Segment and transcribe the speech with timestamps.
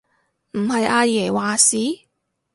[0.53, 1.77] 唔係阿爺話事？